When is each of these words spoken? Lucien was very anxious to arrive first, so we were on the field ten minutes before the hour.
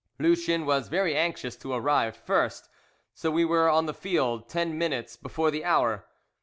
Lucien 0.17 0.65
was 0.65 0.87
very 0.87 1.15
anxious 1.15 1.55
to 1.55 1.71
arrive 1.73 2.17
first, 2.17 2.67
so 3.13 3.29
we 3.29 3.45
were 3.45 3.69
on 3.69 3.85
the 3.85 3.93
field 3.93 4.49
ten 4.49 4.75
minutes 4.75 5.15
before 5.15 5.51
the 5.51 5.63
hour. 5.63 6.07